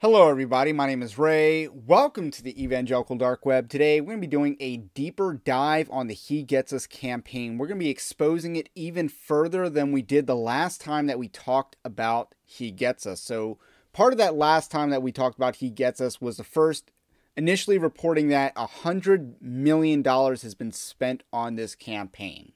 [0.00, 0.74] Hello, everybody.
[0.74, 1.68] My name is Ray.
[1.68, 3.70] Welcome to the Evangelical Dark Web.
[3.70, 7.56] Today, we're going to be doing a deeper dive on the He Gets Us campaign.
[7.56, 11.18] We're going to be exposing it even further than we did the last time that
[11.18, 13.22] we talked about He Gets Us.
[13.22, 13.58] So,
[13.94, 16.92] part of that last time that we talked about He Gets Us was the first
[17.34, 22.52] initially reporting that $100 million has been spent on this campaign.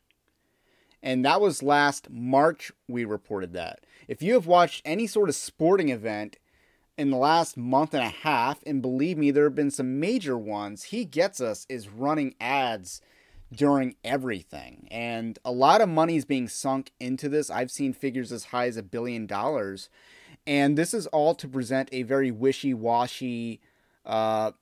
[1.03, 3.87] And that was last March, we reported that.
[4.09, 6.37] If you have watched any sort of sporting event,
[7.01, 10.37] in the last month and a half, and believe me, there have been some major
[10.37, 10.85] ones.
[10.85, 13.01] He Gets Us is running ads
[13.51, 14.87] during everything.
[14.91, 17.49] And a lot of money is being sunk into this.
[17.49, 19.89] I've seen figures as high as a billion dollars.
[20.47, 23.63] And this is all to present a very wishy washy
[24.05, 24.53] uh,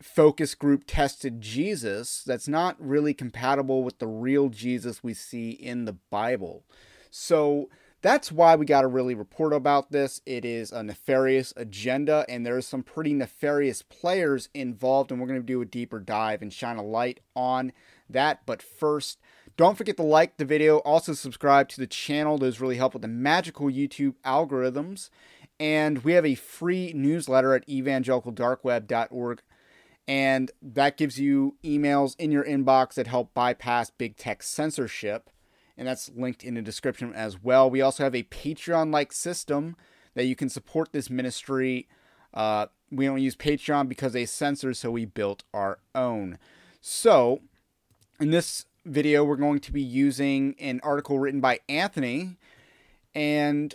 [0.00, 5.86] focus group tested Jesus that's not really compatible with the real Jesus we see in
[5.86, 6.62] the Bible.
[7.10, 7.68] So
[8.02, 10.20] that's why we got to really report about this.
[10.24, 15.40] It is a nefarious agenda, and there's some pretty nefarious players involved, and we're going
[15.40, 17.72] to do a deeper dive and shine a light on
[18.08, 18.40] that.
[18.46, 19.18] But first,
[19.56, 20.78] don't forget to like the video.
[20.78, 22.38] Also, subscribe to the channel.
[22.38, 25.10] Those really help with the magical YouTube algorithms.
[25.58, 29.42] And we have a free newsletter at evangelicaldarkweb.org.
[30.08, 35.29] And that gives you emails in your inbox that help bypass big tech censorship
[35.80, 37.70] and that's linked in the description as well.
[37.70, 39.76] We also have a Patreon like system
[40.14, 41.88] that you can support this ministry.
[42.34, 46.38] Uh, we don't use Patreon because they censor, so we built our own.
[46.82, 47.40] So,
[48.20, 52.36] in this video, we're going to be using an article written by Anthony,
[53.14, 53.74] and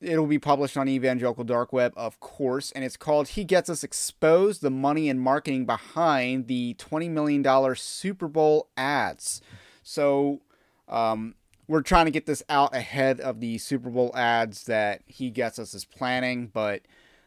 [0.00, 3.84] it'll be published on Evangelical Dark Web, of course, and it's called He Gets Us
[3.84, 9.42] Exposed the Money and Marketing Behind the $20 Million Super Bowl Ads.
[9.82, 10.40] So,
[10.88, 11.34] um,
[11.66, 15.58] we're trying to get this out ahead of the Super Bowl ads that he gets
[15.58, 16.82] us as planning, but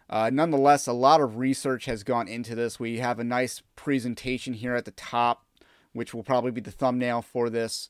[0.10, 2.80] uh, nonetheless, a lot of research has gone into this.
[2.80, 5.46] We have a nice presentation here at the top,
[5.94, 7.88] which will probably be the thumbnail for this,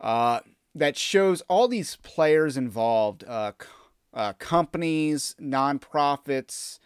[0.00, 0.40] uh,
[0.74, 3.52] that shows all these players involved uh,
[4.14, 6.78] uh companies, nonprofits,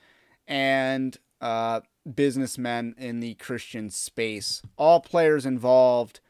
[0.48, 1.80] and uh,
[2.14, 4.62] businessmen in the Christian space.
[4.76, 6.20] All players involved,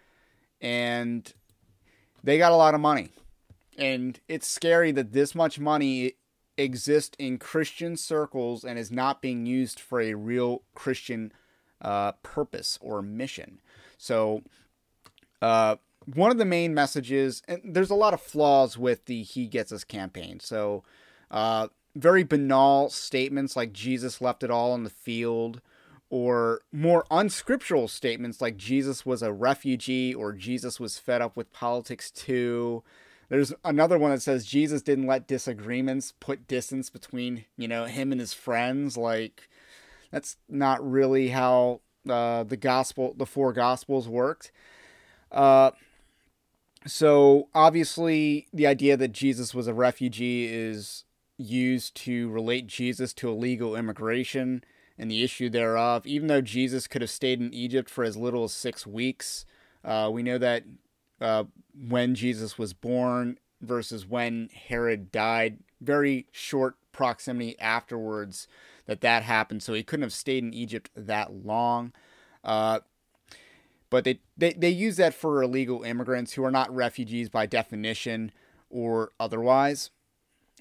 [0.61, 1.33] and
[2.23, 3.11] they got a lot of money.
[3.79, 6.15] And it's scary that this much money
[6.57, 11.33] exists in Christian circles and is not being used for a real Christian
[11.81, 13.61] uh, purpose or mission.
[13.99, 14.43] So,
[15.41, 15.77] uh,
[16.15, 19.73] one of the main messages, and there's a lot of flaws with the He Gets
[19.73, 20.41] Us campaign.
[20.41, 20.83] So,
[21.31, 25.61] uh, very banal statements like Jesus left it all on the field,
[26.13, 31.51] or more unscriptural statements like Jesus was a refugee or Jesus was fed up with
[31.55, 32.85] politics too.
[33.31, 38.13] There's another one that says Jesus didn't let disagreements put distance between, you know, him
[38.13, 38.99] and his friends.
[38.99, 39.49] Like,
[40.11, 44.53] that's not really how uh, the gospel, the four gospels worked.
[45.31, 45.71] Uh,
[46.87, 51.05] so obviously, the idea that Jesus was a refugee is
[51.39, 54.63] used to relate Jesus to illegal immigration
[54.99, 56.07] and the issue thereof.
[56.07, 59.45] Even though Jesus could have stayed in Egypt for as little as six weeks,
[59.85, 60.65] uh, we know that
[61.21, 61.45] uh,
[61.89, 68.47] when Jesus was born versus when Herod died, very short proximity afterwards
[68.87, 69.63] that that happened.
[69.63, 71.93] So he couldn't have stayed in Egypt that long.
[72.45, 72.81] Uh,
[73.91, 78.33] but they, they, they use that for illegal immigrants who are not refugees by definition
[78.71, 79.91] or otherwise.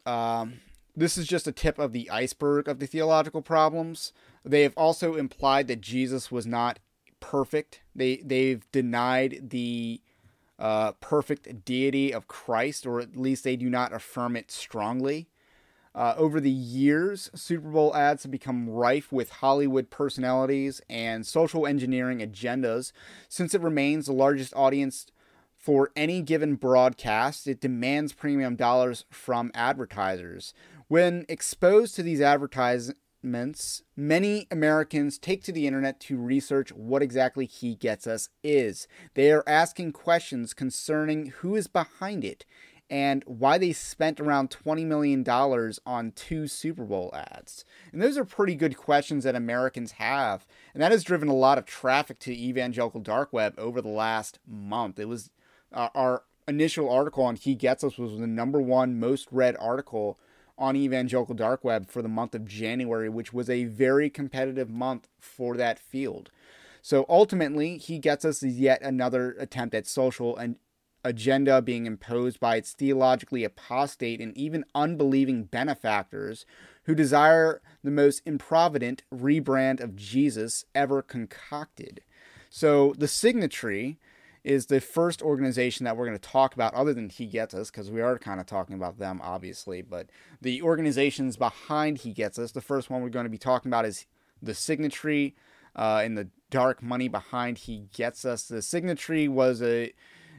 [0.06, 0.60] Um,
[0.96, 4.14] this is just a tip of the iceberg of the theological problems.
[4.44, 6.80] They have also implied that Jesus was not
[7.20, 7.82] perfect.
[7.96, 10.02] They they've denied the
[10.60, 15.28] uh, perfect deity of Christ, or at least they do not affirm it strongly.
[15.94, 21.68] Uh, over the years, Super Bowl ads have become rife with Hollywood personalities and social
[21.68, 22.94] engineering agendas.
[23.28, 25.08] Since it remains the largest audience
[25.62, 30.56] for any given broadcast, it demands premium dollars from advertisers.
[30.88, 37.46] When exposed to these advertisements, many Americans take to the internet to research what exactly
[37.46, 38.88] He Gets Us is.
[39.14, 42.44] They are asking questions concerning who is behind it
[42.90, 45.24] and why they spent around $20 million
[45.86, 47.64] on two Super Bowl ads.
[47.94, 50.48] And those are pretty good questions that Americans have.
[50.74, 54.40] And that has driven a lot of traffic to Evangelical Dark Web over the last
[54.46, 55.00] month.
[55.00, 55.30] It was
[55.74, 60.20] uh, our initial article on He Gets Us was the number one most read article
[60.58, 65.08] on Evangelical Dark Web for the month of January, which was a very competitive month
[65.20, 66.30] for that field.
[66.82, 70.58] So ultimately, he gets us is yet another attempt at social and
[71.04, 76.46] agenda being imposed by its theologically apostate and even unbelieving benefactors
[76.84, 82.02] who desire the most improvident rebrand of Jesus ever concocted.
[82.50, 83.98] So the signatory
[84.44, 87.70] is the first organization that we're going to talk about, other than He Gets Us,
[87.70, 89.82] because we are kind of talking about them, obviously.
[89.82, 90.08] But
[90.42, 93.86] the organizations behind He Gets Us, the first one we're going to be talking about
[93.86, 94.08] is
[94.42, 95.36] the signatory
[95.76, 98.44] uh, and the dark money behind He Gets Us.
[98.44, 99.94] The signatory was a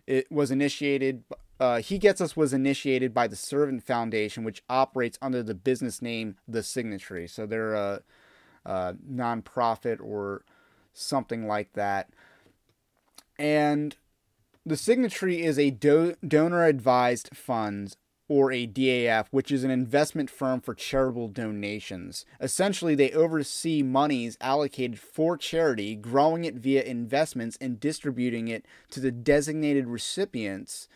[0.06, 1.22] it was initiated.
[1.60, 6.02] Uh, he Gets Us was initiated by the Servant Foundation, which operates under the business
[6.02, 7.28] name The Signatory.
[7.28, 8.02] So they're a,
[8.64, 10.44] a nonprofit or
[10.92, 12.10] something like that
[13.38, 13.96] and
[14.64, 17.96] the signatory is a do- donor advised funds
[18.28, 22.24] or a DAF, which is an investment firm for charitable donations.
[22.40, 29.00] Essentially, they oversee monies allocated for charity, growing it via investments, and distributing it to
[29.00, 30.88] the designated recipients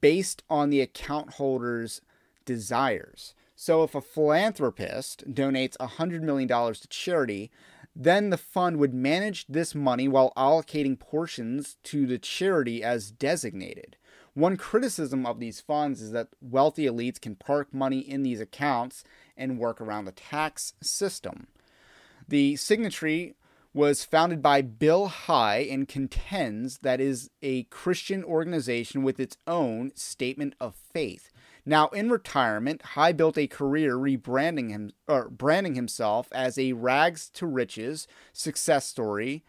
[0.00, 2.02] based on the account holder's
[2.44, 3.34] desires.
[3.56, 7.50] So, if a philanthropist donates $100 million to charity,
[7.98, 13.96] then the fund would manage this money while allocating portions to the charity as designated.
[14.34, 19.02] One criticism of these funds is that wealthy elites can park money in these accounts
[19.34, 21.46] and work around the tax system.
[22.28, 23.34] The signatory
[23.72, 29.92] was founded by Bill High and contends that is a Christian organization with its own
[29.94, 31.32] statement of faith.
[31.68, 37.28] Now, in retirement, High built a career rebranding him or branding himself as a rags
[37.30, 39.44] to riches success story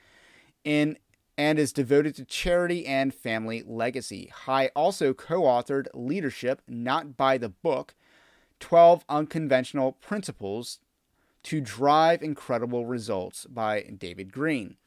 [0.64, 0.98] in
[1.38, 4.32] and is devoted to charity and family legacy.
[4.34, 7.94] High also co-authored Leadership Not by the Book:
[8.60, 10.80] 12 Unconventional Principles
[11.44, 14.78] to Drive Incredible Results by David Green,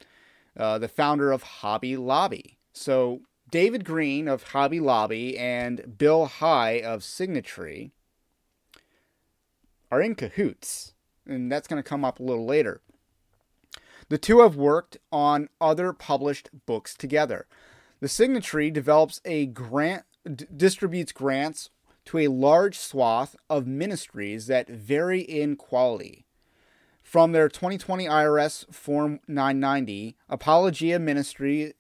[0.57, 2.59] uh, the founder of Hobby Lobby.
[2.73, 7.93] So David Green of Hobby Lobby and Bill High of Signatory
[9.91, 10.95] are in cahoots,
[11.27, 12.81] and that's going to come up a little later.
[14.09, 17.47] The two have worked on other published books together.
[18.01, 21.71] The Signatory develops a grant d- distributes grants
[22.07, 26.25] to a large swath of ministries that vary in quality.
[27.03, 31.75] From their 2020 IRS Form 990, Apologia Ministry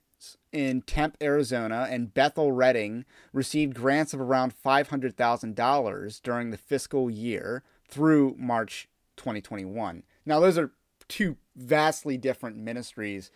[0.53, 7.63] in Tempe, Arizona, and Bethel Redding received grants of around $500,000 during the fiscal year
[7.89, 10.03] through March 2021.
[10.27, 10.73] Now, those are
[11.09, 13.31] two vastly different ministries.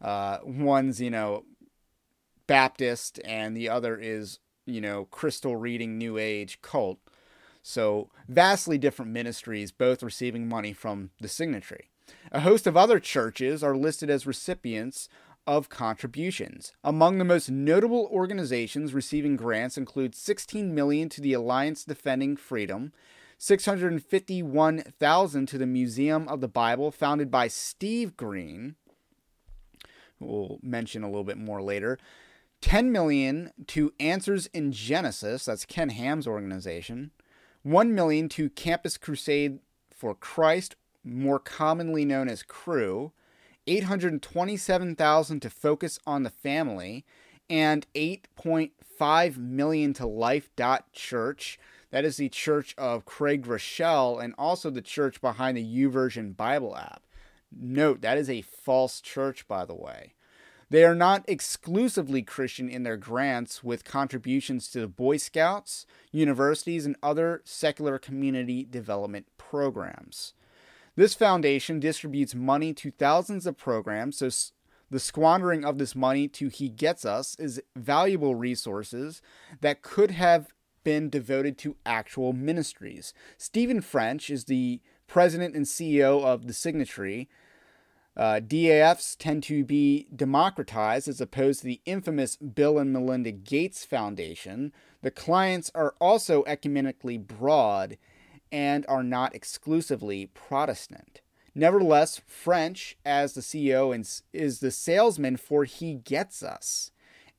[0.00, 1.44] Uh, one's, you know,
[2.46, 6.98] Baptist, and the other is, you know, crystal reading New Age cult.
[7.62, 11.90] So, vastly different ministries, both receiving money from the signatory.
[12.30, 15.08] A host of other churches are listed as recipients
[15.46, 16.72] of contributions.
[16.82, 22.92] Among the most notable organizations receiving grants include 16 million to the Alliance Defending Freedom,
[23.38, 28.76] 651,000 to the Museum of the Bible founded by Steve Green,
[30.18, 31.98] who we'll mention a little bit more later.
[32.62, 37.10] 10 million to Answers in Genesis, that's Ken Ham's organization.
[37.62, 39.60] 1 million to Campus Crusade
[39.92, 43.12] for Christ, more commonly known as Cru.
[43.66, 47.04] 827,000 to focus on the family
[47.48, 50.50] and 8.5 million to Life
[50.92, 51.58] Church.
[51.90, 56.76] That is the church of Craig Groeschel and also the church behind the YouVersion Bible
[56.76, 57.02] app.
[57.50, 60.14] Note that is a false church, by the way.
[60.68, 66.84] They are not exclusively Christian in their grants, with contributions to the Boy Scouts, universities,
[66.84, 70.32] and other secular community development programs.
[70.96, 74.30] This foundation distributes money to thousands of programs, so
[74.90, 79.20] the squandering of this money to He Gets Us is valuable resources
[79.60, 83.12] that could have been devoted to actual ministries.
[83.36, 87.28] Stephen French is the president and CEO of the Signatory.
[88.16, 93.84] Uh, DAFs tend to be democratized as opposed to the infamous Bill and Melinda Gates
[93.84, 94.72] Foundation.
[95.02, 97.98] The clients are also ecumenically broad
[98.50, 101.20] and are not exclusively Protestant.
[101.54, 103.94] Nevertheless, French, as the CEO,
[104.32, 106.90] is the salesman for He Gets Us,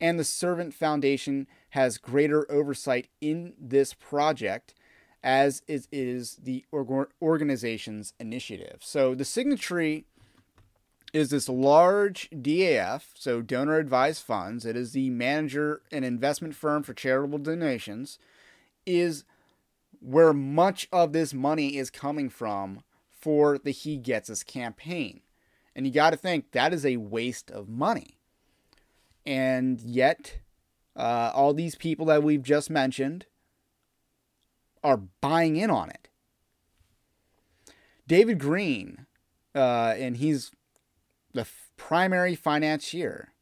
[0.01, 4.73] and the Servant Foundation has greater oversight in this project
[5.23, 6.65] as it is the
[7.21, 8.77] organization's initiative.
[8.81, 10.05] So the signatory
[11.13, 14.65] is this large DAF, so donor advised funds.
[14.65, 18.19] It is the manager and investment firm for charitable donations,
[18.85, 19.23] is
[19.99, 25.21] where much of this money is coming from for the He Gets Us campaign.
[25.75, 28.17] And you got to think that is a waste of money.
[29.25, 30.39] And yet,
[30.95, 33.25] uh, all these people that we've just mentioned
[34.83, 36.09] are buying in on it.
[38.07, 39.05] David Green,
[39.53, 40.51] uh, and he's
[41.33, 43.33] the f- primary financier.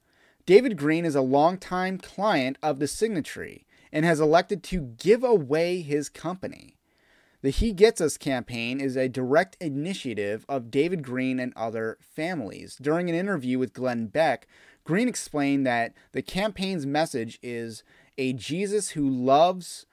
[0.45, 3.64] David Green is a longtime client of the signatory
[3.95, 6.75] and has elected to give away his company.
[7.41, 12.75] The He Gets Us campaign is a direct initiative of David Green and other families.
[12.75, 14.47] During an interview with Glenn Beck,
[14.83, 17.83] Green explained that the campaign's message is
[18.17, 19.85] a Jesus who loves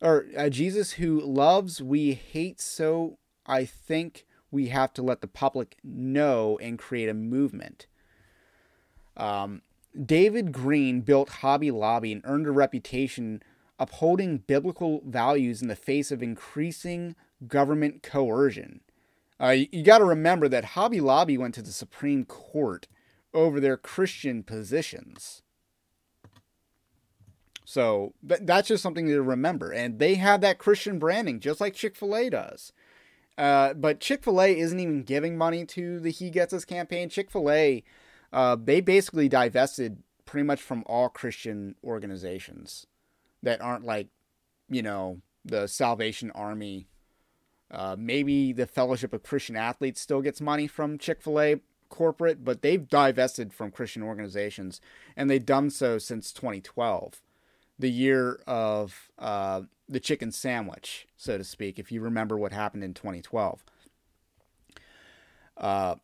[0.00, 5.28] or a Jesus who loves we hate so I think we have to let the
[5.28, 7.86] public know and create a movement.
[9.16, 9.62] Um,
[10.02, 13.42] David Green built Hobby Lobby and earned a reputation
[13.78, 18.80] upholding biblical values in the face of increasing government coercion.
[19.40, 22.86] Uh, you, you got to remember that Hobby Lobby went to the Supreme Court
[23.32, 25.42] over their Christian positions.
[27.64, 29.72] So th- that's just something to remember.
[29.72, 32.72] And they have that Christian branding, just like Chick fil A does.
[33.36, 37.08] Uh, but Chick fil A isn't even giving money to the He Gets Us campaign.
[37.08, 37.82] Chick fil A,
[38.34, 42.84] uh, they basically divested pretty much from all Christian organizations
[43.44, 44.08] that aren't like,
[44.68, 46.88] you know, the Salvation Army.
[47.70, 52.44] Uh, maybe the Fellowship of Christian Athletes still gets money from Chick fil A corporate,
[52.44, 54.80] but they've divested from Christian organizations,
[55.16, 57.20] and they've done so since 2012,
[57.78, 62.82] the year of uh, the chicken sandwich, so to speak, if you remember what happened
[62.82, 63.64] in 2012.
[65.56, 65.94] Uh,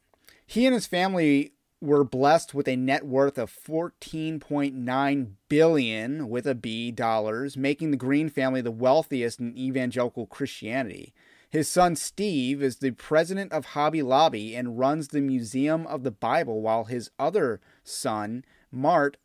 [0.47, 6.55] he and his family were blessed with a net worth of 14.9 billion with a
[6.55, 11.15] B dollars, making the Green family the wealthiest in evangelical Christianity.
[11.49, 16.13] His son Steve is the president of Hobby Lobby and runs the Museum of the
[16.13, 19.17] Bible, while his other son, Mart,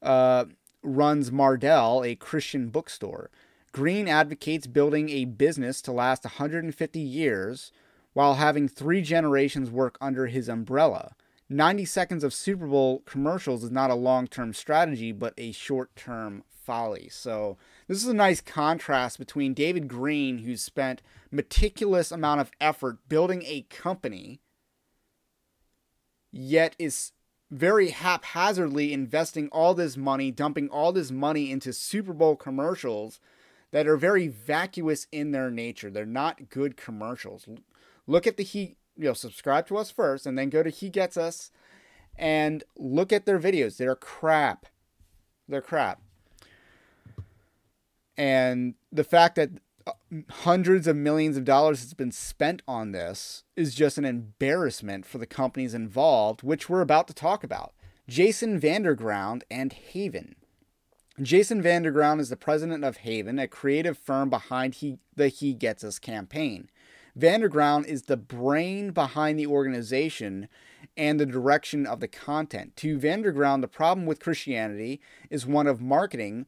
[0.00, 0.44] uh,
[0.82, 3.30] runs Mardel, a Christian bookstore.
[3.72, 7.72] Green advocates building a business to last 150 years
[8.12, 11.14] while having three generations work under his umbrella.
[11.50, 15.94] 90 seconds of Super Bowl commercials is not a long term strategy, but a short
[15.96, 17.08] term folly.
[17.08, 21.00] So, this is a nice contrast between David Green, who's spent
[21.30, 24.40] meticulous amount of effort building a company,
[26.30, 27.12] yet is
[27.50, 33.20] very haphazardly investing all this money, dumping all this money into Super Bowl commercials
[33.70, 35.90] that are very vacuous in their nature.
[35.90, 37.46] They're not good commercials.
[38.06, 40.90] Look at the he, you know, subscribe to us first and then go to He
[40.90, 41.50] Gets Us
[42.16, 43.76] and look at their videos.
[43.76, 44.66] They're crap.
[45.48, 46.02] They're crap
[48.18, 49.50] and the fact that
[49.86, 49.92] uh,
[50.28, 55.18] hundreds of millions of dollars has been spent on this is just an embarrassment for
[55.18, 57.72] the companies involved, which we're about to talk about.
[58.08, 60.34] Jason Vanderground and Haven.
[61.22, 65.84] Jason Vanderground is the president of Haven, a creative firm behind he, the He Gets
[65.84, 66.68] Us campaign.
[67.18, 70.48] Vanderground is the brain behind the organization
[70.96, 72.76] and the direction of the content.
[72.76, 76.46] To Vanderground, the problem with Christianity is one of marketing,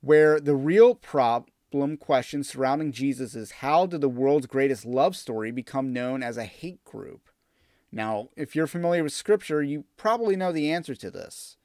[0.00, 5.50] where the real problem question surrounding Jesus is how did the world's greatest love story
[5.50, 7.28] become known as a hate group?
[7.92, 11.56] Now, if you're familiar with Scripture, you probably know the answer to this.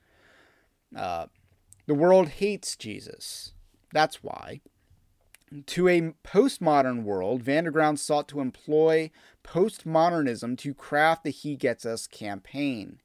[0.95, 1.27] Uh,
[1.87, 3.53] the world hates Jesus.
[3.93, 4.61] That's why.
[5.65, 9.11] To a postmodern world, Vanderground sought to employ
[9.43, 13.01] postmodernism to craft the He Gets Us campaign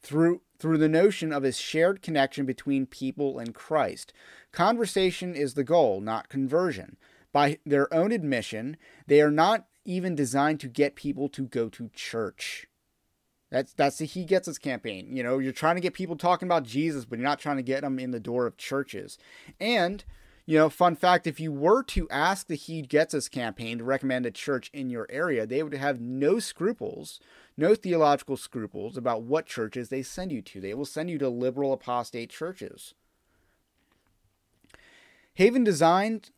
[0.00, 4.12] through through the notion of a shared connection between people and Christ.
[4.52, 6.96] Conversation is the goal, not conversion.
[7.32, 8.76] By their own admission,
[9.06, 12.66] they are not even designed to get people to go to church.
[13.50, 15.16] That's that's the He Gets Us campaign.
[15.16, 17.62] You know, you're trying to get people talking about Jesus, but you're not trying to
[17.62, 19.18] get them in the door of churches.
[19.58, 20.04] And
[20.48, 23.84] you know, fun fact if you were to ask the He Gets Us campaign to
[23.84, 27.20] recommend a church in your area, they would have no scruples,
[27.58, 30.58] no theological scruples about what churches they send you to.
[30.58, 32.94] They will send you to liberal apostate churches.
[35.34, 36.30] Haven designed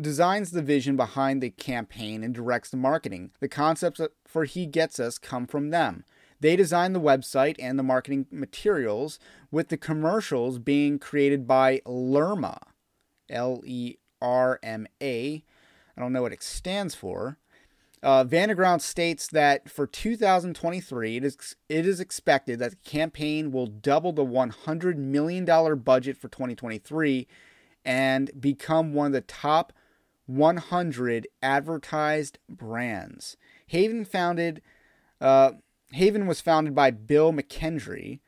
[0.00, 3.32] designs the vision behind the campaign and directs the marketing.
[3.40, 6.04] The concepts for He Gets Us come from them.
[6.38, 9.18] They design the website and the marketing materials,
[9.50, 12.60] with the commercials being created by Lerma
[13.30, 15.42] L E R M A.
[15.96, 17.38] I don't know what it stands for.
[18.02, 18.24] Uh,
[18.78, 24.24] states that for 2023, it is, it is expected that the campaign will double the
[24.24, 25.44] $100 million
[25.78, 27.26] budget for 2023
[27.84, 29.72] and become one of the top
[30.26, 33.36] 100 advertised brands.
[33.66, 34.60] Haven founded,
[35.20, 35.52] uh,
[35.92, 38.20] Haven was founded by Bill McKendry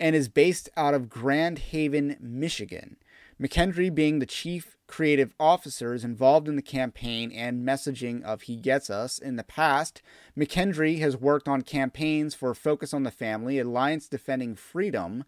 [0.00, 2.96] and is based out of Grand Haven, Michigan.
[3.40, 8.90] McKendry being the chief creative officers involved in the campaign and messaging of He Gets
[8.90, 9.18] Us.
[9.18, 10.02] In the past,
[10.38, 15.24] McKendry has worked on campaigns for Focus on the Family, Alliance Defending Freedom,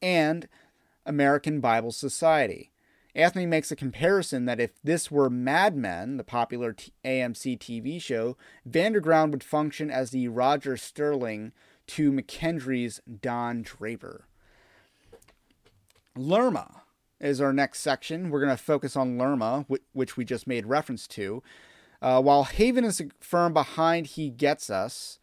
[0.00, 0.48] and
[1.04, 2.70] American Bible Society.
[3.14, 6.74] Anthony makes a comparison that if this were Mad Men, the popular
[7.04, 8.36] AMC TV show,
[8.68, 11.52] Vanderground would function as the Roger Sterling
[11.88, 14.26] to McKendry's Don Draper.
[16.16, 16.79] Lerma
[17.20, 18.30] is our next section.
[18.30, 21.42] We're going to focus on Lerma, which we just made reference to.
[22.02, 25.18] Uh, while Haven is firm behind He Gets Us,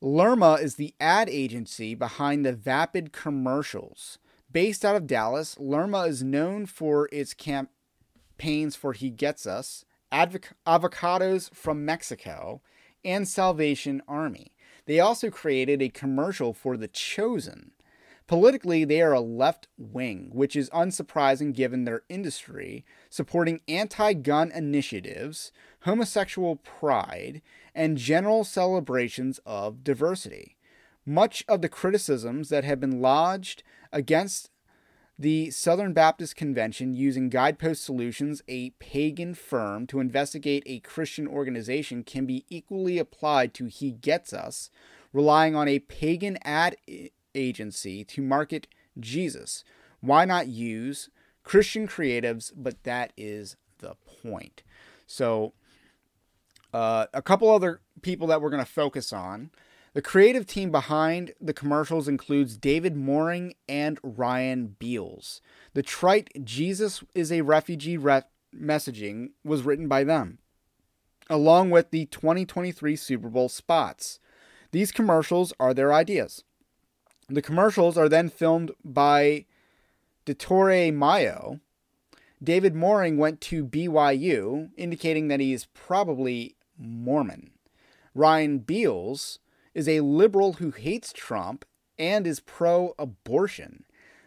[0.00, 4.18] Lerma is the ad agency behind the Vapid commercials.
[4.50, 11.54] Based out of Dallas, Lerma is known for its campaigns for He Gets Us, Avocados
[11.54, 12.62] from Mexico,
[13.04, 14.52] and Salvation Army.
[14.86, 17.72] They also created a commercial for The Chosen,
[18.26, 24.50] Politically, they are a left wing, which is unsurprising given their industry, supporting anti gun
[24.50, 27.40] initiatives, homosexual pride,
[27.74, 30.56] and general celebrations of diversity.
[31.04, 34.50] Much of the criticisms that have been lodged against
[35.18, 42.02] the Southern Baptist Convention using Guidepost Solutions, a pagan firm, to investigate a Christian organization
[42.02, 44.68] can be equally applied to He Gets Us,
[45.12, 46.76] relying on a pagan ad
[47.36, 48.66] agency to market
[48.98, 49.62] Jesus.
[50.00, 51.10] Why not use
[51.44, 52.52] Christian creatives?
[52.56, 54.62] But that is the point.
[55.06, 55.52] So,
[56.72, 59.50] uh, a couple other people that we're going to focus on.
[59.94, 65.40] The creative team behind the commercials includes David Mooring and Ryan Beals.
[65.72, 68.24] The trite Jesus is a refugee re-
[68.54, 70.38] messaging was written by them,
[71.30, 74.18] along with the 2023 Super Bowl spots.
[74.70, 76.44] These commercials are their ideas.
[77.28, 79.46] The commercials are then filmed by
[80.26, 81.60] Dottore Mayo.
[82.42, 87.50] David Mooring went to BYU, indicating that he is probably Mormon.
[88.14, 89.40] Ryan Beals
[89.74, 91.64] is a liberal who hates Trump
[91.98, 93.84] and is pro abortion.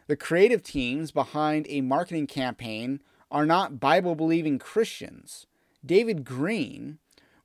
[0.07, 5.45] The creative teams behind a marketing campaign are not Bible believing Christians.
[5.85, 6.97] David Green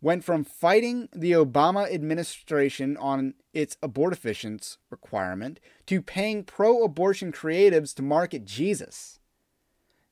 [0.05, 7.95] went from fighting the Obama administration on its abortifacients requirement to paying pro abortion creatives
[7.95, 9.19] to market Jesus.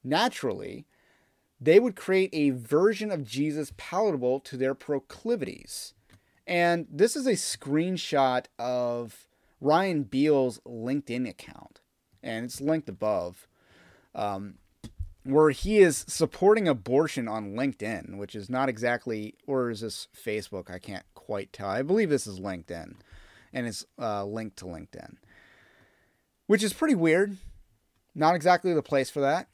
[0.02, 0.87] Naturally,
[1.61, 5.92] they would create a version of Jesus palatable to their proclivities.
[6.46, 9.28] And this is a screenshot of
[9.61, 11.81] Ryan Beal's LinkedIn account,
[12.22, 13.46] and it's linked above.
[14.14, 14.55] Um,
[15.24, 20.70] where he is supporting abortion on LinkedIn, which is not exactly, or is this Facebook?
[20.70, 21.68] I can't quite tell.
[21.68, 22.94] I believe this is LinkedIn,
[23.52, 25.16] and it's uh, linked to LinkedIn,
[26.46, 27.37] which is pretty weird.
[28.14, 29.48] Not exactly the place for that.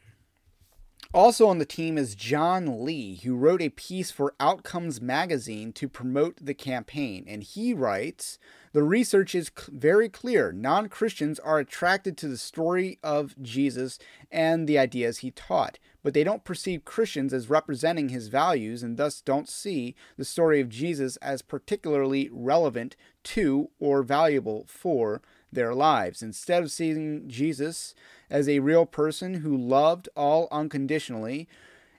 [1.15, 5.89] Also on the team is John Lee, who wrote a piece for Outcomes magazine to
[5.89, 7.25] promote the campaign.
[7.27, 8.39] And he writes
[8.73, 10.53] The research is very clear.
[10.53, 13.99] Non Christians are attracted to the story of Jesus
[14.31, 18.97] and the ideas he taught, but they don't perceive Christians as representing his values and
[18.97, 25.75] thus don't see the story of Jesus as particularly relevant to or valuable for their
[25.75, 26.23] lives.
[26.23, 27.95] Instead of seeing Jesus
[28.31, 31.49] as a real person who loved all unconditionally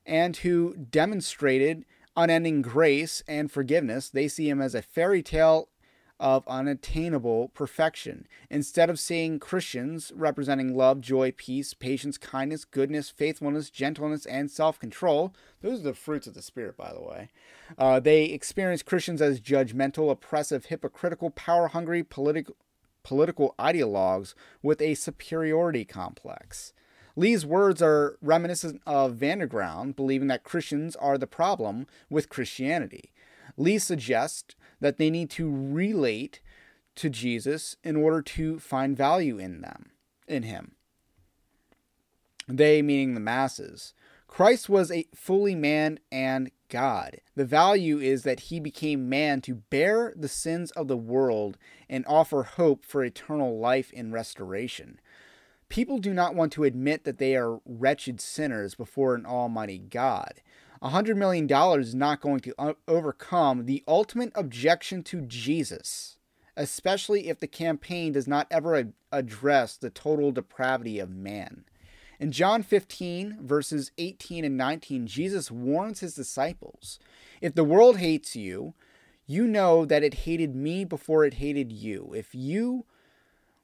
[0.05, 5.69] and who demonstrated unending grace and forgiveness, they see him as a fairy tale
[6.19, 8.27] of unattainable perfection.
[8.49, 14.79] Instead of seeing Christians representing love, joy, peace, patience, kindness, goodness, faithfulness, gentleness, and self
[14.79, 17.29] control, those are the fruits of the Spirit, by the way,
[17.77, 22.55] uh, they experience Christians as judgmental, oppressive, hypocritical, power hungry, political
[23.03, 26.73] political ideologues with a superiority complex.
[27.15, 33.11] Lee's words are reminiscent of Vanderground, believing that Christians are the problem with Christianity.
[33.57, 36.41] Lee suggests that they need to relate
[36.95, 39.91] to Jesus in order to find value in them,
[40.27, 40.73] in him.
[42.47, 43.93] They meaning the masses.
[44.27, 47.21] Christ was a fully man and God.
[47.35, 51.57] The value is that he became man to bear the sins of the world
[51.89, 54.99] and offer hope for eternal life in restoration.
[55.67, 60.41] People do not want to admit that they are wretched sinners before an almighty God.
[60.81, 66.17] A hundred million dollars is not going to uh, overcome the ultimate objection to Jesus,
[66.55, 71.65] especially if the campaign does not ever address the total depravity of man.
[72.19, 76.99] In John 15, verses 18 and 19, Jesus warns his disciples
[77.41, 78.73] If the world hates you,
[79.25, 82.13] you know that it hated me before it hated you.
[82.15, 82.85] If you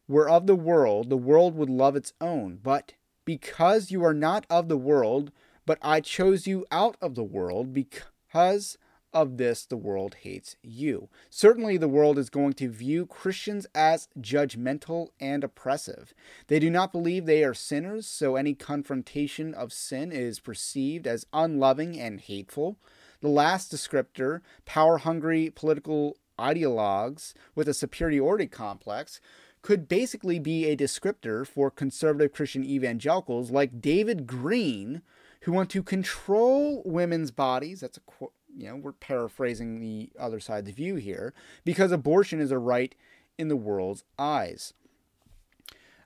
[0.08, 2.60] were of the world, the world would love its own.
[2.62, 2.93] But
[3.25, 5.32] Because you are not of the world,
[5.65, 8.78] but I chose you out of the world, because
[9.15, 11.08] of this the world hates you.
[11.30, 16.13] Certainly, the world is going to view Christians as judgmental and oppressive.
[16.47, 21.25] They do not believe they are sinners, so any confrontation of sin is perceived as
[21.32, 22.78] unloving and hateful.
[23.21, 29.21] The last descriptor, power hungry political ideologues with a superiority complex,
[29.62, 35.01] could basically be a descriptor for conservative Christian evangelicals like David Green,
[35.46, 37.82] who want to control women's bodies.
[37.82, 41.34] That's a quote you know, we're paraphrasing the other side's view here,
[41.66, 42.96] because abortion is a right
[43.38, 44.74] in the world's eyes.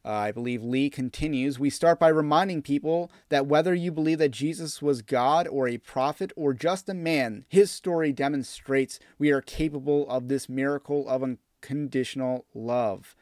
[0.04, 1.60] Uh, I believe Lee continues.
[1.60, 5.78] We start by reminding people that whether you believe that Jesus was God or a
[5.78, 11.22] prophet or just a man, his story demonstrates we are capable of this miracle of
[11.22, 13.16] unconditional love.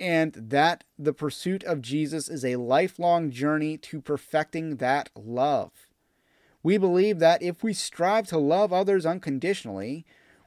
[0.00, 5.72] And that the pursuit of Jesus is a lifelong journey to perfecting that love.
[6.62, 10.04] We believe that if we strive to love others unconditionally,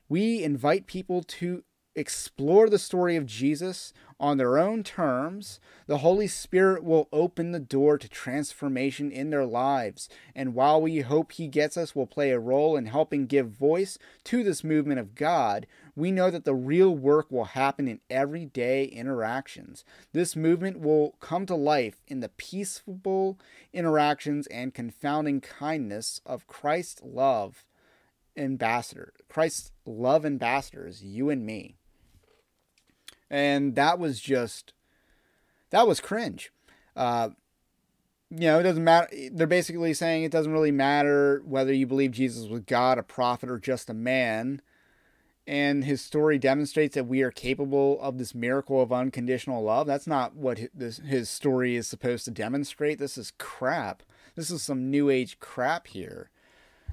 [0.07, 1.63] we invite people to
[1.95, 7.59] explore the story of Jesus on their own terms, the Holy Spirit will open the
[7.59, 10.07] door to transformation in their lives.
[10.35, 13.97] And while we hope He gets us will play a role in helping give voice
[14.25, 18.85] to this movement of God, we know that the real work will happen in everyday
[18.85, 19.83] interactions.
[20.13, 23.39] This movement will come to life in the peaceful
[23.73, 27.65] interactions and confounding kindness of Christ's love
[28.37, 31.75] ambassador, Christ's love ambassadors, you and me
[33.31, 34.73] and that was just
[35.71, 36.51] that was cringe.
[36.95, 37.29] Uh,
[38.29, 39.07] you know, it doesn't matter.
[39.31, 43.49] They're basically saying it doesn't really matter whether you believe Jesus was God, a prophet,
[43.49, 44.61] or just a man.
[45.47, 49.87] And his story demonstrates that we are capable of this miracle of unconditional love.
[49.87, 52.99] That's not what his, his story is supposed to demonstrate.
[52.99, 54.03] This is crap.
[54.35, 56.29] This is some new age crap here.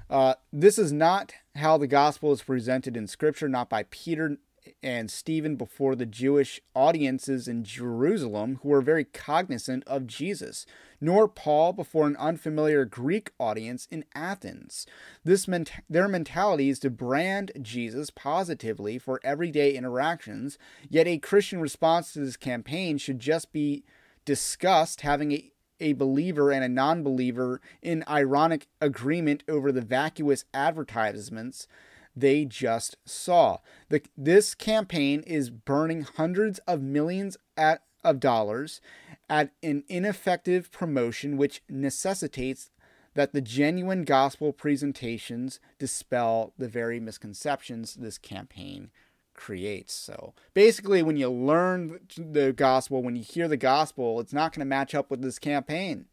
[0.09, 4.37] Uh, this is not how the gospel is presented in Scripture, not by Peter
[4.83, 10.65] and Stephen before the Jewish audiences in Jerusalem who were very cognizant of Jesus,
[11.01, 14.85] nor Paul before an unfamiliar Greek audience in Athens.
[15.23, 20.57] This ment- their mentality is to brand Jesus positively for everyday interactions,
[20.89, 23.83] yet a Christian response to this campaign should just be
[24.25, 30.45] discussed having a a believer and a non believer in ironic agreement over the vacuous
[30.53, 31.67] advertisements
[32.15, 33.57] they just saw.
[33.89, 38.81] The, this campaign is burning hundreds of millions at, of dollars
[39.29, 42.71] at an ineffective promotion which necessitates
[43.15, 48.91] that the genuine gospel presentations dispel the very misconceptions this campaign
[49.33, 49.93] creates.
[49.93, 54.61] So basically, when you learn the gospel, when you hear the gospel, it's not going
[54.61, 56.05] to match up with this campaign.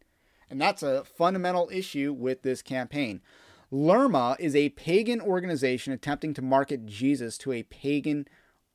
[0.49, 3.21] And that's a fundamental issue with this campaign.
[3.69, 8.27] Lerma is a pagan organization attempting to market Jesus to a pagan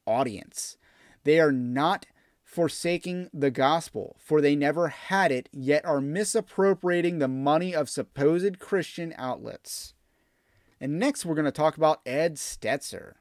[0.06, 0.76] audience.
[1.24, 2.06] They are not
[2.42, 8.58] forsaking the gospel, for they never had it, yet are misappropriating the money of supposed
[8.58, 9.94] Christian outlets.
[10.78, 13.14] And next, we're going to talk about Ed Stetzer.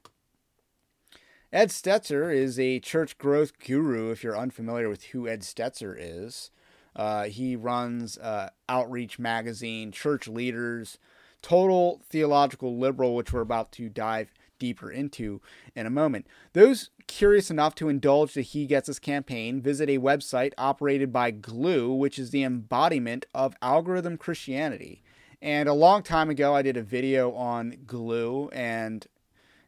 [1.54, 6.52] Ed Stetzer is a church growth guru, if you're unfamiliar with who Ed Stetzer is.
[6.94, 10.98] Uh, he runs uh, Outreach Magazine, Church Leaders,
[11.42, 15.42] total theological liberal, which we're about to dive deeper into
[15.76, 16.28] in a moment.
[16.54, 21.32] Those curious enough to indulge the He Gets Us campaign visit a website operated by
[21.32, 25.02] Glue, which is the embodiment of algorithm Christianity.
[25.42, 29.08] And a long time ago, I did a video on Glue and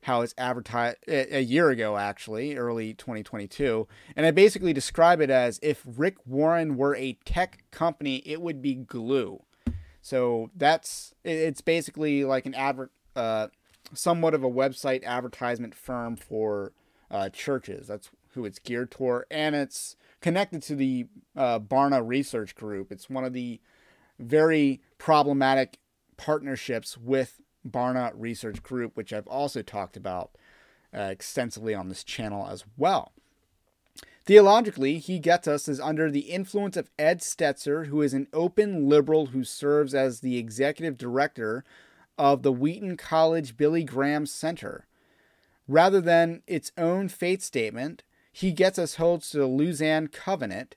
[0.04, 3.88] how it's advertised a year ago, actually, early 2022.
[4.16, 8.62] And I basically describe it as if Rick Warren were a tech company, it would
[8.62, 9.42] be Glue.
[10.04, 13.48] So that's it's basically like an advert, uh,
[13.94, 16.74] somewhat of a website advertisement firm for
[17.10, 17.88] uh, churches.
[17.88, 22.92] That's who it's geared toward, and it's connected to the uh, Barna Research Group.
[22.92, 23.62] It's one of the
[24.20, 25.78] very problematic
[26.18, 30.32] partnerships with Barna Research Group, which I've also talked about
[30.94, 33.13] uh, extensively on this channel as well.
[34.25, 38.88] Theologically, he gets us as under the influence of Ed Stetzer, who is an open
[38.88, 41.65] liberal who serves as the executive director
[42.17, 44.86] of the Wheaton College Billy Graham Center.
[45.67, 50.75] Rather than its own faith statement, he gets us holds to the Lausanne Covenant,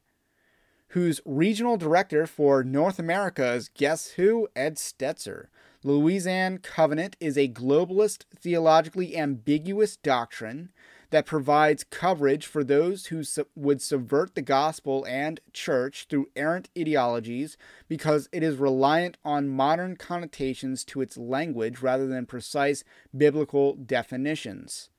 [0.88, 4.48] whose regional director for North America is guess who?
[4.56, 5.46] Ed Stetzer.
[5.84, 10.70] Lausanne Covenant is a globalist, theologically ambiguous doctrine
[11.10, 13.22] that provides coverage for those who
[13.54, 17.56] would subvert the gospel and church through errant ideologies
[17.88, 22.82] because it is reliant on modern connotations to its language rather than precise
[23.16, 24.90] biblical definitions.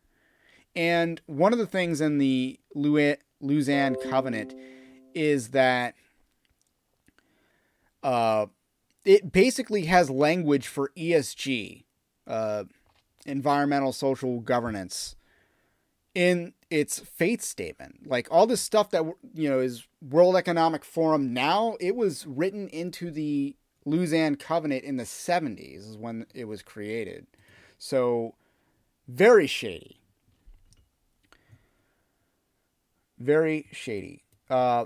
[0.76, 4.54] And one of the things in the Lausanne Covenant
[5.14, 5.96] is that
[8.04, 8.46] uh,
[9.04, 11.84] it basically has language for ESG,
[12.28, 12.66] uh,
[13.26, 15.17] environmental social governance,
[16.18, 18.08] in its faith statement.
[18.08, 19.04] Like all this stuff that
[19.36, 24.98] you know is World Economic Forum now, it was written into the Lausanne Covenant in
[24.98, 27.28] the 70s is when it was created.
[27.78, 28.34] So
[29.08, 30.00] very shady.
[33.20, 34.24] Very shady.
[34.50, 34.86] Uh,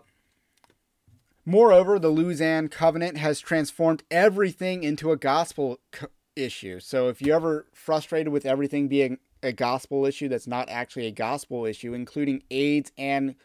[1.46, 6.82] moreover, the Lausanne Covenant has transformed everything into a gospel co- issue.
[6.82, 11.12] So if you're ever frustrated with everything being a gospel issue that's not actually a
[11.12, 13.36] gospel issue, including AIDS and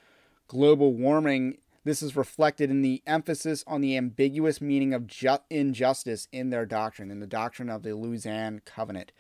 [0.49, 1.59] global warming.
[1.85, 6.67] This is reflected in the emphasis on the ambiguous meaning of ju- injustice in their
[6.67, 9.13] doctrine, in the doctrine of the Lausanne Covenant.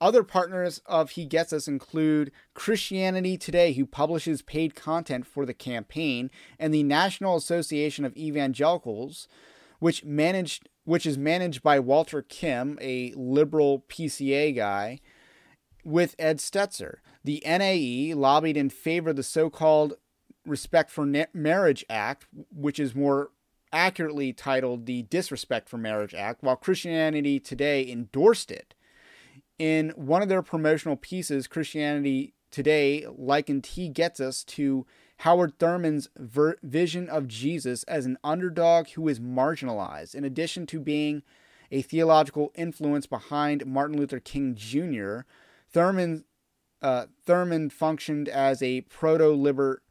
[0.00, 5.54] Other partners of He Gets Us include Christianity Today, who publishes paid content for the
[5.54, 9.28] campaign, and the National Association of Evangelicals,
[9.78, 15.00] which managed which is managed by Walter Kim, a liberal PCA guy,
[15.84, 16.96] with Ed Stetzer.
[17.22, 19.94] The NAE lobbied in favor of the so called
[20.46, 23.30] Respect for Na- Marriage Act, which is more
[23.72, 28.74] accurately titled the Disrespect for Marriage Act, while Christianity Today endorsed it.
[29.58, 34.86] In one of their promotional pieces, Christianity Today likened He Gets Us to
[35.18, 40.78] Howard Thurman's ver- vision of Jesus as an underdog who is marginalized, in addition to
[40.78, 41.22] being
[41.72, 45.20] a theological influence behind Martin Luther King Jr.,
[45.74, 46.24] Thurman
[46.80, 49.82] uh, Thurman functioned as a proto liber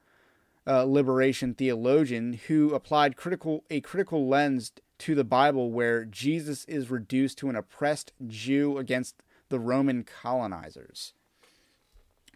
[0.66, 6.90] uh, liberation theologian who applied critical a critical lens to the Bible, where Jesus is
[6.90, 11.14] reduced to an oppressed Jew against the Roman colonizers.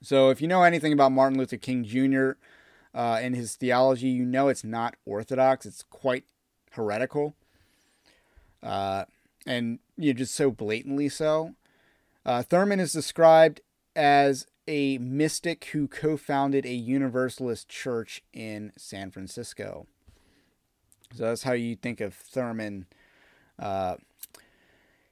[0.03, 2.31] So, if you know anything about Martin Luther King Jr.
[2.93, 5.65] Uh, and his theology, you know it's not orthodox.
[5.65, 6.25] It's quite
[6.71, 7.33] heretical,
[8.61, 9.05] uh,
[9.45, 11.55] and you know, just so blatantly so.
[12.27, 13.61] Uh, Thurman is described
[13.95, 19.87] as a mystic who co founded a Universalist church in San Francisco.
[21.15, 22.85] So that's how you think of Thurman.
[23.57, 23.95] Uh,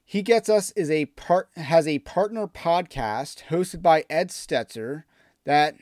[0.04, 5.04] he Gets Us is a part has a partner podcast hosted by Ed Stetzer
[5.44, 5.76] that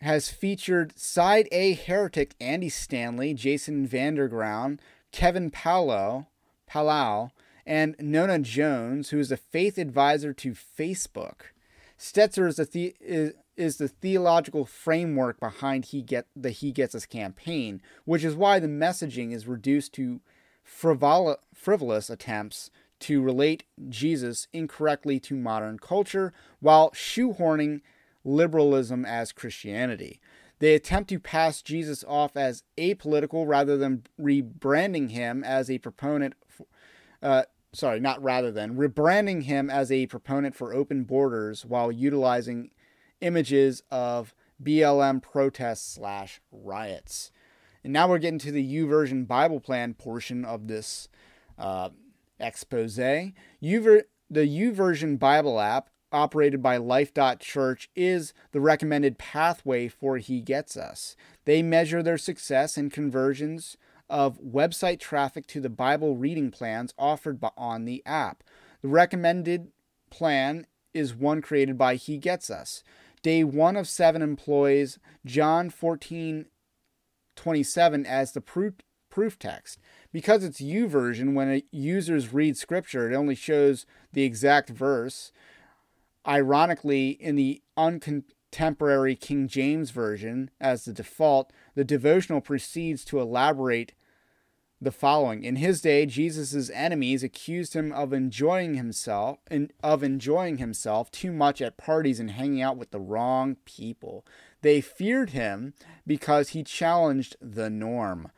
[0.00, 4.80] has featured side A heretic Andy Stanley, Jason Vanderground,
[5.12, 6.26] Kevin Paolo,
[6.68, 7.30] Palau,
[7.66, 11.52] and Nona Jones, who is a faith advisor to Facebook.
[11.98, 17.06] Stetzer is, the, is, is the theological framework behind he get the He Gets Us
[17.06, 20.20] campaign, which is why the messaging is reduced to
[20.66, 27.80] frivol- frivolous attempts to relate Jesus incorrectly to modern culture while shoehorning
[28.24, 30.20] liberalism as Christianity.
[30.58, 36.34] They attempt to pass Jesus off as apolitical rather than rebranding him as a proponent
[37.22, 37.42] uh,
[37.74, 42.70] sorry, not rather than, rebranding him as a proponent for open borders while utilizing
[43.20, 47.30] images of BLM protests slash riots.
[47.82, 51.08] And now we're getting to the YouVersion Bible Plan portion of this
[51.58, 51.90] uh,
[52.40, 52.96] expose.
[52.96, 60.76] Uver- the YouVersion Bible app, operated by Life.Church, is the recommended pathway for He Gets
[60.76, 61.16] Us.
[61.44, 63.76] They measure their success in conversions
[64.08, 68.42] of website traffic to the Bible reading plans offered on the app.
[68.82, 69.68] The recommended
[70.10, 72.82] plan is one created by He Gets Us.
[73.22, 76.46] Day one of seven employs John 14
[77.36, 78.74] 27 as the proof,
[79.10, 79.80] proof text.
[80.12, 85.32] Because it's U YouVersion, when users read scripture, it only shows the exact verse.
[86.26, 87.60] Ironically, in the
[88.54, 93.94] uncontemporary King James Version, as the default, the devotional proceeds to elaborate
[94.80, 95.44] the following.
[95.44, 99.38] In his day, Jesus' enemies accused him of enjoying himself
[99.82, 104.26] of enjoying himself too much at parties and hanging out with the wrong people.
[104.62, 105.74] They feared him
[106.06, 108.30] because he challenged the norm.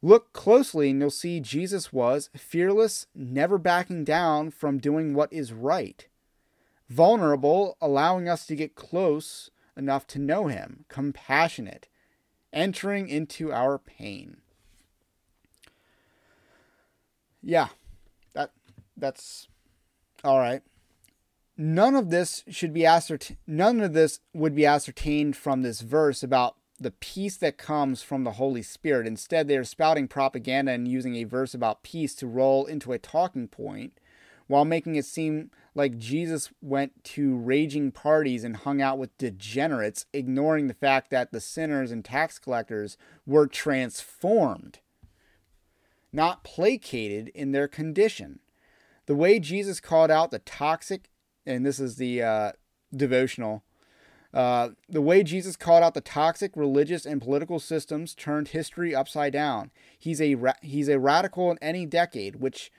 [0.00, 5.52] Look closely and you'll see Jesus was fearless, never backing down from doing what is
[5.52, 6.06] right.
[6.88, 10.84] Vulnerable, allowing us to get close enough to know him.
[10.88, 11.88] Compassionate,
[12.52, 14.38] entering into our pain
[17.42, 17.68] yeah,
[18.34, 18.50] that
[18.96, 19.48] that's
[20.24, 20.62] All right.
[21.56, 23.38] None of this should be ascertained.
[23.46, 28.22] None of this would be ascertained from this verse about the peace that comes from
[28.22, 29.06] the Holy Spirit.
[29.06, 32.98] Instead, they are spouting propaganda and using a verse about peace to roll into a
[32.98, 33.98] talking point
[34.46, 40.06] while making it seem like Jesus went to raging parties and hung out with degenerates,
[40.12, 44.80] ignoring the fact that the sinners and tax collectors were transformed,
[46.12, 48.40] not placated in their condition.
[49.06, 51.10] The way Jesus called out the toxic,
[51.46, 52.52] and this is the uh,
[52.92, 53.62] devotional
[54.34, 59.32] uh, the way Jesus called out the toxic religious and political systems turned history upside
[59.32, 59.70] down.
[59.98, 62.70] He's a ra- he's a radical in any decade, which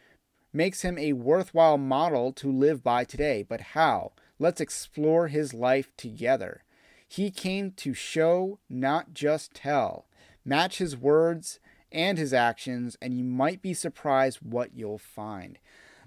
[0.51, 3.43] makes him a worthwhile model to live by today.
[3.47, 4.13] But how?
[4.39, 6.63] Let's explore his life together.
[7.07, 10.05] He came to show, not just tell.
[10.45, 11.59] Match his words
[11.91, 15.59] and his actions, and you might be surprised what you'll find.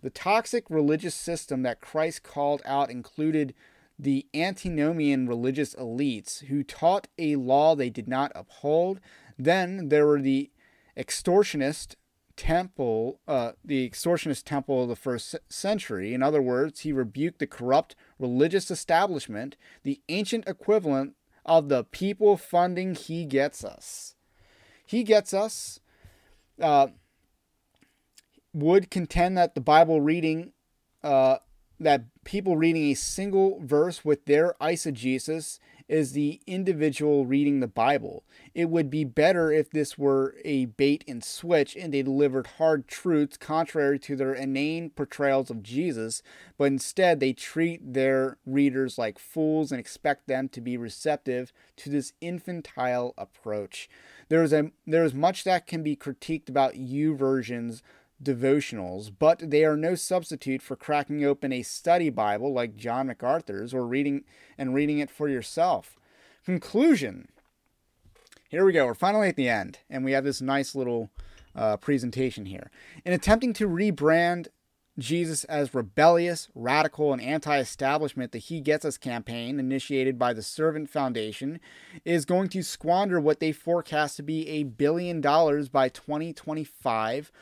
[0.03, 3.55] The toxic religious system that Christ called out included
[3.99, 9.01] the antinomian religious elites who taught a law they did not uphold.
[9.39, 10.51] Then there were the
[10.97, 11.95] extortionist
[12.43, 16.13] temple, uh, the extortionist temple of the first century.
[16.13, 21.15] In other words, he rebuked the corrupt religious establishment, the ancient equivalent
[21.47, 24.17] of the people funding He Gets Us.
[24.85, 25.79] He Gets Us
[26.61, 26.89] uh,
[28.53, 30.53] would contend that the Bible reading
[31.05, 31.37] uh,
[31.79, 38.25] that people reading a single verse with their eisegesis is the individual reading the Bible.
[38.55, 42.89] It would be better if this were a bait and switch and they delivered hard
[42.89, 46.23] truths contrary to their inane portrayals of Jesus,
[46.59, 51.91] but instead they treat their readers like fools and expect them to be receptive to
[51.91, 53.89] this infantile approach.
[54.29, 57.83] There is a there is much that can be critiqued about YouVersion's
[58.23, 63.75] devotionals, but they are no substitute for cracking open a study Bible like John MacArthur's
[63.75, 64.25] or reading
[64.57, 65.97] and reading it for yourself.
[66.45, 67.29] Conclusion.
[68.49, 68.87] Here we go.
[68.87, 71.11] We're finally at the end, and we have this nice little
[71.55, 72.71] uh, presentation here.
[73.05, 74.49] In attempting to rebrand
[74.99, 80.43] Jesus as rebellious, radical, and anti establishment, the He Gets Us campaign, initiated by the
[80.43, 81.61] Servant Foundation,
[82.05, 87.33] is going to squander what they forecast to be a billion dollars by 2025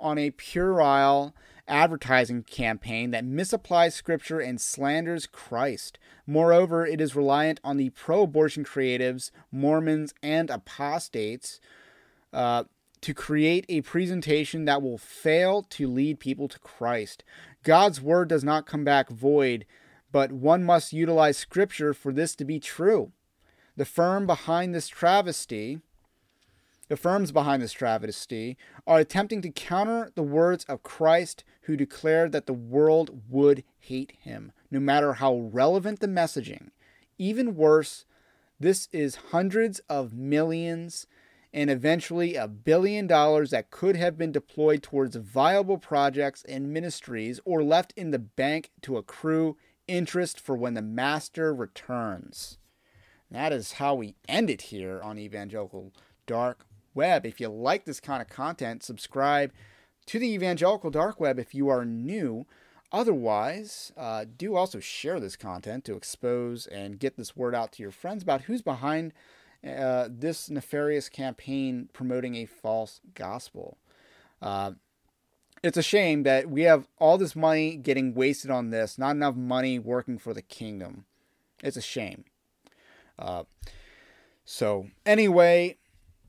[0.00, 1.34] on a puerile
[1.68, 5.98] advertising campaign that misapplies scripture and slanders Christ.
[6.26, 11.60] Moreover, it is reliant on the pro abortion creatives, Mormons, and apostates
[12.32, 12.64] uh,
[13.00, 17.24] to create a presentation that will fail to lead people to Christ.
[17.62, 19.64] God's word does not come back void,
[20.12, 23.12] but one must utilize scripture for this to be true.
[23.76, 25.80] The firm behind this travesty
[26.90, 32.32] the firms behind this travesty are attempting to counter the words of Christ, who declared
[32.32, 36.70] that the world would hate him, no matter how relevant the messaging.
[37.16, 38.06] Even worse,
[38.58, 41.06] this is hundreds of millions
[41.54, 47.38] and eventually a billion dollars that could have been deployed towards viable projects and ministries
[47.44, 52.58] or left in the bank to accrue interest for when the master returns.
[53.30, 55.92] that is how we end it here on Evangelical
[56.26, 57.26] Dark web.
[57.26, 59.52] If you like this kind of content, subscribe
[60.06, 62.46] to the Evangelical Dark Web if you are new.
[62.92, 67.82] Otherwise, uh, do also share this content to expose and get this word out to
[67.82, 69.12] your friends about who's behind
[69.66, 73.76] uh, this nefarious campaign promoting a false gospel.
[74.42, 74.72] Uh,
[75.62, 79.36] it's a shame that we have all this money getting wasted on this, not enough
[79.36, 81.04] money working for the kingdom.
[81.62, 82.24] It's a shame.
[83.18, 83.44] Uh,
[84.44, 85.76] so, anyway,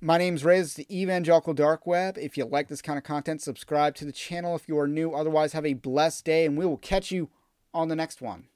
[0.03, 0.59] my name's Ray.
[0.59, 2.17] It's the Evangelical Dark Web.
[2.17, 5.11] If you like this kind of content, subscribe to the channel if you are new.
[5.11, 7.29] Otherwise, have a blessed day, and we will catch you
[7.71, 8.47] on the next one.